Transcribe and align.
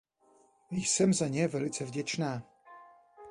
Jsem 0.71 1.13
za 1.13 1.27
ně 1.27 1.47
velice 1.47 1.85
vděčná. 1.85 2.43